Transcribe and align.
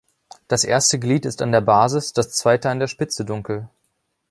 Das 0.47 0.63
erste 0.63 0.97
Glied 0.97 1.25
ist 1.27 1.43
an 1.43 1.51
der 1.51 1.61
Basis, 1.61 2.11
das 2.11 2.31
zweite 2.31 2.71
an 2.71 2.79
der 2.79 2.87
Spitze 2.87 3.23
dunkel. 3.23 3.69